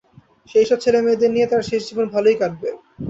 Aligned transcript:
সেই 0.49 0.65
সব 0.69 0.77
ছেলেমেয়েদের 0.79 1.33
নিয়ে 1.33 1.49
তাঁর 1.51 1.67
শেষজীবন 1.69 2.07
ভালোই 2.13 2.37
কাটবে। 2.41 2.69